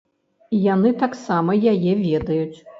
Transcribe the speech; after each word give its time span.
І 0.55 0.61
яны 0.63 0.93
таксама 1.05 1.59
яе 1.75 1.91
ведаюць! 2.09 2.59